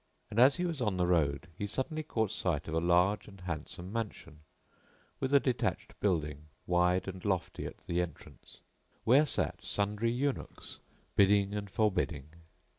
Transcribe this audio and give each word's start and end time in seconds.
As 0.35 0.55
he 0.55 0.65
was 0.65 0.81
on 0.81 0.97
the 0.97 1.05
road 1.05 1.47
he 1.55 1.67
suddenly 1.67 2.01
caught 2.01 2.31
sight 2.31 2.67
of 2.67 2.73
a 2.73 2.79
large 2.81 3.27
and 3.27 3.41
handsome 3.41 3.93
mansion, 3.93 4.39
with 5.19 5.31
a 5.31 5.39
detached 5.39 5.93
building 5.99 6.45
wide 6.65 7.07
and 7.07 7.23
lofty 7.23 7.67
at 7.67 7.75
the 7.85 8.01
entrance, 8.01 8.61
where 9.03 9.27
sat 9.27 9.63
sundry 9.63 10.09
eunuchs 10.09 10.79
bidding 11.15 11.53
and 11.53 11.69
forbidding. 11.69 12.29